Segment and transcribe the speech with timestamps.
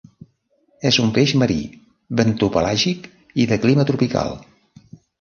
[0.89, 1.59] És un peix marí,
[2.21, 3.09] bentopelàgic
[3.45, 4.39] i de clima tropical.